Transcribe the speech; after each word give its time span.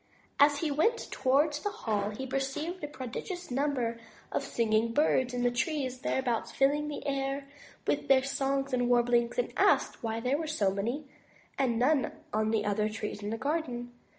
As 0.39 0.61
he 0.61 0.71
went 0.71 1.11
towards 1.11 1.59
the 1.59 1.69
hall 1.69 2.09
he 2.09 2.25
perceived 2.25 2.83
a 2.83 2.87
prodigious 2.87 3.51
number 3.51 3.99
of 4.31 4.41
singing 4.41 4.93
birds 4.93 5.31
in 5.31 5.43
the 5.43 5.51
trees 5.51 5.99
thereabouts, 5.99 6.49
filling 6.51 6.87
the 6.87 7.05
air 7.05 7.47
with 7.85 8.07
their 8.07 8.23
songs 8.23 8.73
and 8.73 8.89
warblings, 8.89 9.37
and 9.37 9.53
asked 9.55 10.01
why 10.01 10.19
there 10.19 10.39
were 10.39 10.47
so 10.47 10.71
many 10.71 11.05
and 11.55 11.77
none 11.77 12.13
on 12.33 12.49
the 12.49 12.65
other 12.65 12.89
trees 12.89 13.21
in 13.21 13.29
the 13.29 13.37
garden. 13.37 13.91